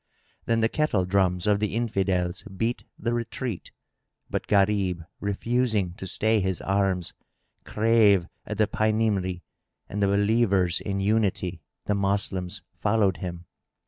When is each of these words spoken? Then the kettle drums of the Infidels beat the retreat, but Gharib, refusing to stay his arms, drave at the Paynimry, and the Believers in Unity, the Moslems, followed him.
Then 0.45 0.61
the 0.61 0.67
kettle 0.67 1.05
drums 1.05 1.45
of 1.45 1.59
the 1.59 1.75
Infidels 1.75 2.41
beat 2.45 2.85
the 2.97 3.13
retreat, 3.13 3.69
but 4.31 4.47
Gharib, 4.47 5.03
refusing 5.19 5.93
to 5.97 6.07
stay 6.07 6.39
his 6.39 6.59
arms, 6.61 7.13
drave 7.65 8.25
at 8.47 8.57
the 8.57 8.65
Paynimry, 8.65 9.43
and 9.87 10.01
the 10.01 10.07
Believers 10.07 10.81
in 10.83 11.01
Unity, 11.01 11.61
the 11.85 11.93
Moslems, 11.93 12.63
followed 12.73 13.17
him. 13.17 13.45